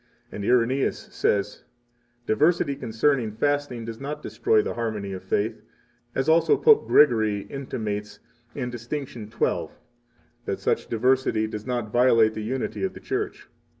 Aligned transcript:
And 0.31 0.43
Irenaeus 0.43 1.09
says: 1.13 1.63
Diversity 2.25 2.75
concerning 2.75 3.31
fasting 3.33 3.85
does 3.85 3.99
not 3.99 4.23
destroy 4.23 4.63
the 4.63 4.73
harmony 4.73 5.13
of 5.13 5.21
faith; 5.23 5.61
as 6.15 6.27
also 6.27 6.57
Pope 6.57 6.87
Gregory 6.87 7.41
intimates 7.51 8.17
in 8.55 8.71
Dist. 8.71 8.89
XII, 8.89 9.29
that 10.45 10.59
such 10.59 10.87
diversity 10.87 11.45
does 11.45 11.67
not 11.67 11.91
violate 11.93 12.33
the 12.33 12.41
unity 12.41 12.83
of 12.83 12.95
the 12.95 12.99
Church. 12.99 13.47